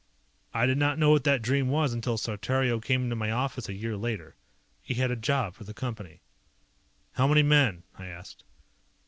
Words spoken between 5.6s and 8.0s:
the Company. "How many men?"